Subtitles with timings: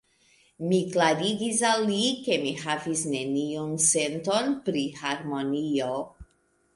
[0.69, 5.91] Mi klarigis al li, ke mi havis neniun senton pri harmonio.